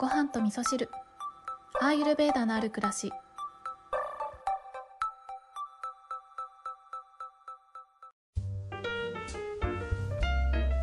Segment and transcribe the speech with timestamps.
[0.00, 0.88] ご飯と味噌汁。
[1.78, 3.12] アーユルベーダのある暮らし。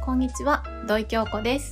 [0.05, 1.71] こんにちは土井京子です、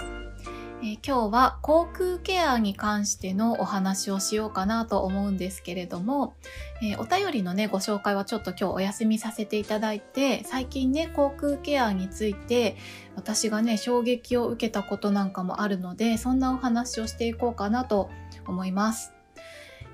[0.88, 6.36] え今日は口腔ケアに関してのお話をしようかなと思うんですけれども、
[6.84, 12.78] えーお便りのねご紹介はちょっと今日お休みさせていただいて最近ね口腔ケアについて
[13.16, 18.12] 私がね衝撃を受けたことなんかもあるのでそんなお話をしていこうかなと
[18.46, 19.15] 思います。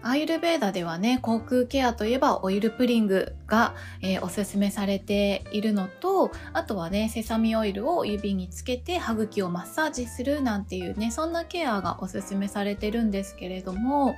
[0.03, 14.15] アイルベーダではね口腔ケアといえばオイルプリングが、えーおすすめされているのとあとはねセサミオイルを指につけて歯茎をマッサージするなんていうねそんなケアがおすすめされてるんですけれども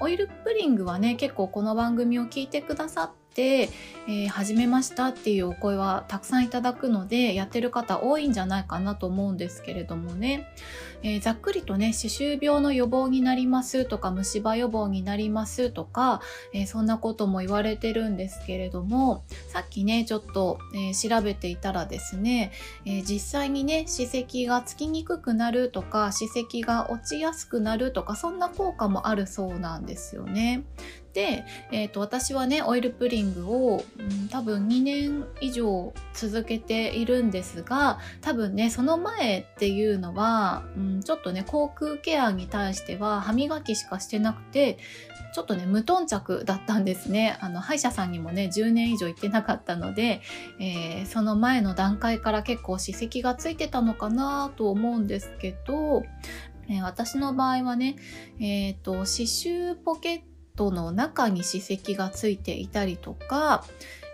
[0.00, 10.48] オイルプリングはね結構この番組を聞いてくださって、えー始めましたっていうお声はたくさんいただくのでやってる方多いんじゃないかなと思うんですけれどもね、
[11.02, 16.20] えーざっくりとね歯周病の予防になりますとか虫歯予防になりますとか、
[16.52, 22.50] えーそんなことも言われてるんですけれどもさっきねちょっと、え調べていたらですね、
[22.84, 30.64] え実際にね歯石がつきにくくなるとか歯石が落ちやすくなるとかそんな効果もあるそうなんですよね。
[31.12, 44.78] で、えー、と私はねオイルプリングを、うん多分2年以上続けているんですが多分ねその前っていうのは、うん、ちょっとね口腔ケアに対しては歯磨きしかしてなくて
[45.32, 47.38] ちょっとね無頓着だったんですね。
[47.40, 50.20] あの歯医者さんにもね10年以上行ってなかったので、
[50.60, 56.04] えーその前の段階から結構歯石がついてたのかなと思うんですけど、
[56.68, 57.96] えー私の場合はね、
[58.40, 63.64] えー、と歯周ポケットの中に歯石がついていたりとか、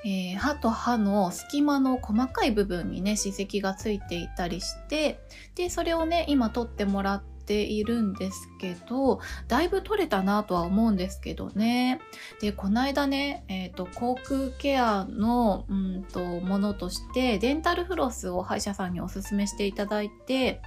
[0.05, 5.21] えー歯と歯の隙間の細かい部分にね歯石がついていたりして
[5.57, 12.01] でそれをね今取ってもらってているんですけどだいぶ取れたなとは思うんですけどね。
[12.41, 20.61] でこの間ね、えー、と口腔ケアのうんとものとしてデンタルフロスを歯医者さんにおすすめしていただいて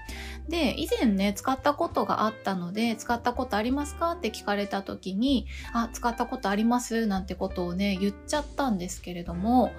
[0.50, 9.72] で以前ね使ったことがあったので使ったことありますかって聞かれた時にあ使ったことありますなんてことをね言っちゃったんですけれども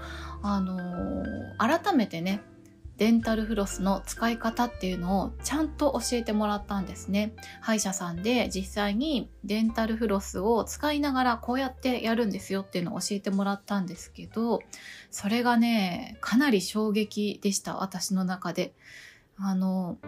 [0.42, 2.42] あのー改めてね
[3.02, 7.32] デンタルフロスの使い方っていうのをちゃんと教えてもらったんですね。
[7.60, 14.60] 歯医者さんで実際にデンタルフロスを使いながらこうやってやるんですよっていうのを教えてもらったんですけど
[15.10, 18.72] それがねかなり衝撃でした私の中で。
[19.36, 19.98] あの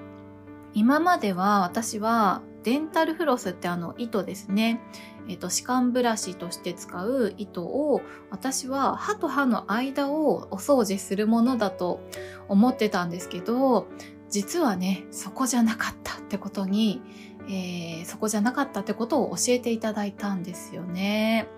[0.73, 4.81] 今までは私はデンタルフロスってあの糸ですね、
[5.29, 12.01] えっと、歯間ブラシとして使う糸を私は歯と歯の間をお掃除するものだと
[12.49, 13.87] 思ってたんですけど
[14.31, 17.01] 実はねそこじゃなかったってことに、
[17.47, 21.49] えーそこじゃなかったってことを教えていただいたんですよね。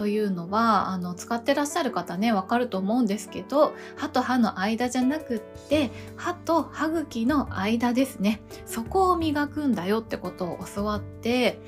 [0.00, 8.40] というのはあの使ってらっしゃる方ねわかると思うんですけど歯と歯の間じゃなくって歯と歯茎の間ですね。
[8.64, 11.60] そこを磨くんだよってことを教わって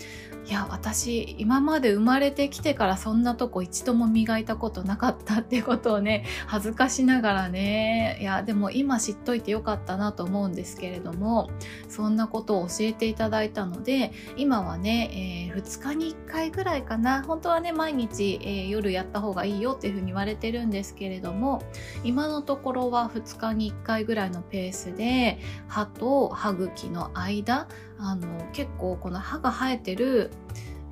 [0.45, 11.51] いや私今まで生まれてきてからそんなとこ一度も磨いたことなかったってことをね 恥ずかしながらねいやでも今知っといてよかったなと思うんですけれども
[11.89, 21.63] そんなことを教えていただいたので今はね、え2日に1回ぐらいかな本当はね毎日、えー夜やった方がいいよっていうふうに言われてるんですけれども
[22.05, 25.39] 今のところは2日に1回ぐらいのペースで
[25.69, 27.69] 歯と歯茎の間
[28.03, 30.31] あの結構この歯が生えてる、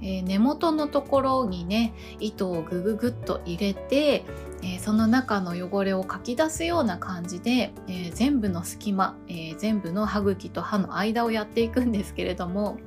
[0.01, 4.25] えー根元のところにね糸をグググッと入れて、
[4.63, 12.79] えーその中の汚れをかき出すような感じで、えー全部の隙間、え全部の歯茎と歯の間をやっていくんですけれども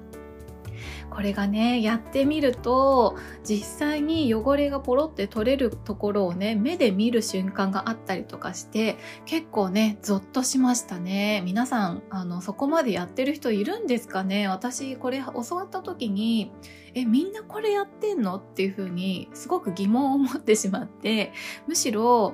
[1.14, 11.42] これがねやってみると実際に汚れがポロって取れるところをね目で見る瞬間があったりとかして結構ねゾッとしましたね。
[11.46, 14.48] 皆さんあのそこまでやってる人いるんですかね？
[14.48, 16.52] 私これ教わった時に
[16.96, 18.36] えみんなこれやってんの？
[18.38, 21.32] っていう風にすごく疑問を持ってしまって
[21.68, 22.34] むしろ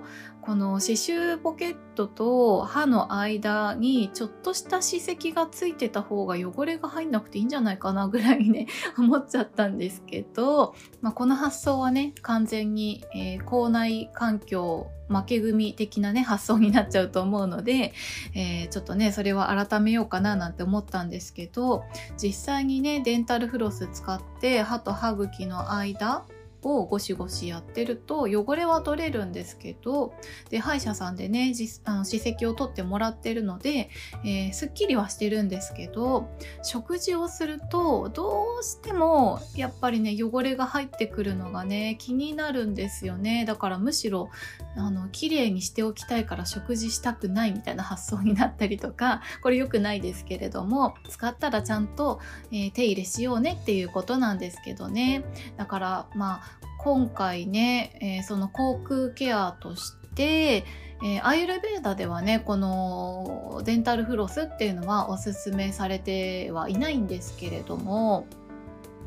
[0.50, 8.66] この歯周ポケットと歯の間にちょっとした歯石がついてた方が汚れが入んなくていいんじゃないかなぐらいね
[8.98, 17.94] 思っちゃったんですけど、まあ、この発想はね完全に、えー口内環境負け組的なね発想になっちゃうと思うので、
[18.34, 21.84] えーちょっとねそれは改めようかななんて思ったんですけど
[22.18, 26.25] 実際にねデンタルフロス使って歯と歯茎の間
[26.64, 30.14] をゴシゴシやってると汚れは取れるんですけど
[30.50, 31.54] で歯医者さんでね
[31.86, 33.90] あの歯石を取ってもらってるので、
[34.24, 36.30] えー、すっきりはしてるんですけど
[36.64, 43.46] 食事をするとどうしてもやっぱりね汚れが入ってくるのがね気になるんですよね。
[43.46, 44.30] だからむしろ
[44.76, 52.20] あの綺麗にしておきたいから食事したくないみたいな発想になったりとかこれ良くないですけれども使ったらちゃんと、
[52.52, 55.24] えー、手入れしようねっていうことなんですけどね。
[55.58, 60.66] だからまあ今回ね、えー、その口腔ケアとして、
[61.04, 68.28] えー、アイルベーダではねこのデンタルフロスっていうのはおすすめされてはいないんですけれども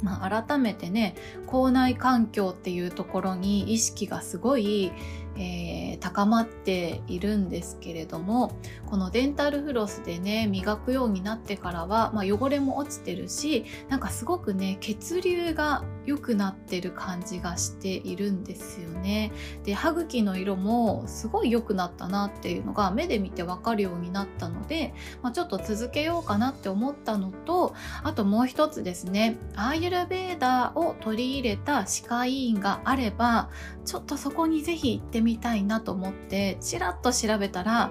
[0.03, 1.15] まあ、改めてね
[1.47, 4.93] 口内環境っていうところに意識がすごい
[5.37, 8.52] えー、高まっているんですけれども
[8.87, 19.32] このデンタルフロスでね磨くようになってからは、まあ、汚れも落ちてるしなんかすごくね血流が良くなってる感じがしているんですよね。
[19.64, 33.50] で歯茎の色もすごい良くなったなっていうのが目で見てわかるようになったので、まあ、ちょっと続けようかなって思ったのとあともう一つですねアーユルベーダーを取り入れた歯科医院があれば
[33.84, 37.91] ちょっとそこにぜひ行ってみたいなと思ってちらっと調べたら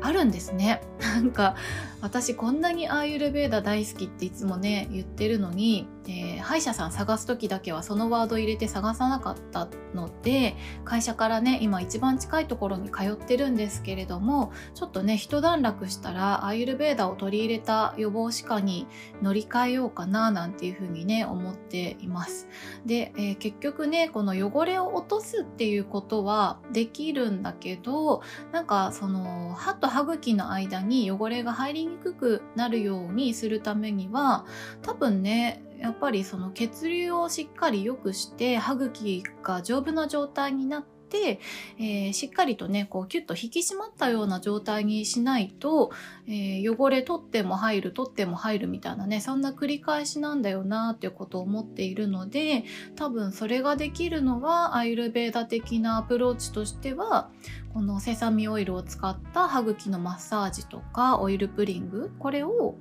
[0.00, 0.82] あるんですね。
[1.00, 1.56] なんか
[2.00, 18.86] 私こんなにアーユルベーダ大好きっていつもね言ってるのに、えー、歯医者さん探す時だけはそのワード入れて探さなかったので会社からね今一番近いところに通ってるんですけれどもちょっとね一段落したらアーユルベーダを取り入れた予防歯科に
[19.22, 22.48] 乗り換えようかななんていうふうにね思っています。
[22.86, 28.22] で、えー、結局ねこの汚れを落とすっていうことはできるんだけど
[28.52, 34.46] なんかその歯と歯茎の間に汚れが入りにくくなるようにするためには
[34.82, 41.40] 多分ねやっぱりその血流をしっかり良くして歯茎が丈夫な状態になって、
[41.78, 45.90] えー、しっかりとねこうキュッと引き締まったような状態にしないと、
[46.26, 52.64] えー、汚れ取っても入る取っても入るみたいなねそんな繰り返しなんだよなっていうことを思っているので
[52.96, 57.30] 多分それができるのはアイルベーダ的なアプローチとしては
[57.72, 62.74] このセサミオイルを使った歯茎のマッサージとかオイルプリングこれを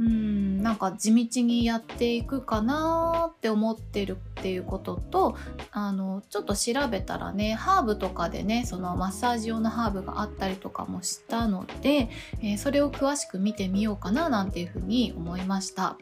[0.00, 5.36] うんなんか地道にやっていくかなって思ってるっていうことと
[5.70, 12.08] あのちょっと調べたらねハーブとかでねそのマッサージ用のハーブがあったりとかもしたので、
[12.42, 15.98] えー、それを詳しく見てみようかななんていうふうに思いました。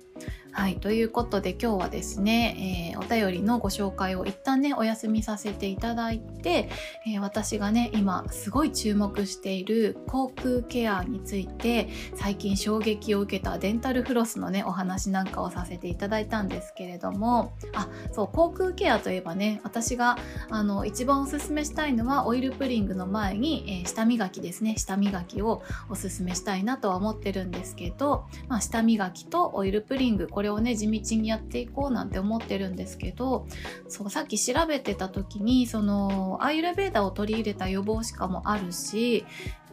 [0.59, 6.69] はい、ということで今日はですね、えー、お便りのご紹介を一旦ねお休みさせていただいて、
[7.07, 20.19] えー、私がね今すごい注目している口腔ケアについて最近衝撃を受けたデンタルフロスのねお話なんかをさせていただいたんですけれどもあそう口腔ケアといえばね私が
[20.51, 24.77] あの一番おすすめしたいのはオイルプリングの前に、えー、舌磨きですね。
[24.77, 33.47] 舌磨きをおすすめしたいなとは思ってるんですけど、まあ、舌磨きとオイルプリングこれをね地道にやっていこうなんて思ってるんですけど
[33.89, 39.25] そうさっき調べてた時にそのアイルベーダを取り入れた予防歯科もあるし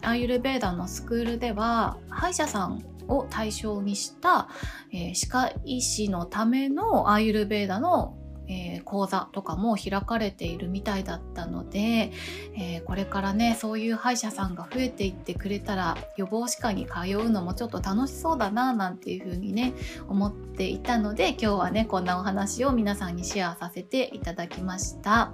[0.01, 4.49] アイルベーダのスクールでは歯医者さんを対象にした、
[4.91, 8.17] えー、歯科医師のためのアイルベーダの
[8.47, 12.12] えー、講座とかも開かれているみたいだったので、
[12.56, 19.74] えー、これからねそういう歯医者さんが増えていってくれたら予防歯科に通うのもちょっと楽しそうだななんていうふうにね
[20.07, 25.31] 思っていたので今日はねこんなお話を皆さんにシェアさせていただきました。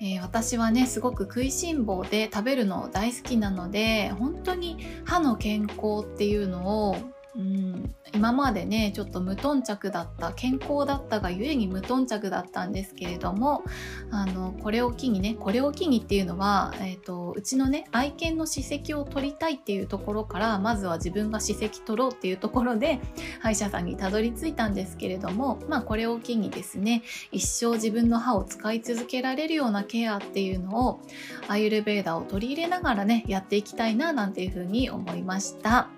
[0.00, 6.96] えー、私はねすごく食いしん坊で食べるの大好きなので本当に歯の健康っていうのを
[7.38, 7.94] うん。
[8.14, 13.62] 今までねちょっと無頓着だった健康だったがゆえに無頓着だったんですけれども
[14.10, 23.00] あのこれを機にねこれを機にっていうのは、えーと、うちのね愛犬の歯石を取りたいっていうところからまずは自分が歯石取ろうっていうところで
[23.40, 31.00] 歯医者さんにたどり着いたんですけれどもまあこれを機にですね一生自分の歯を使い続けられるようなケアっていうのを
[31.46, 35.88] アユルベーダを取り入れながらねやっていきたいななんていうふうに思いました、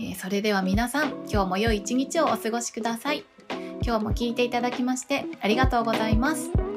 [0.00, 3.24] えー、それでは皆さん今日も良い一日をお過ごしください。
[3.82, 6.67] 今日も聞いていただきましてありがとうございます。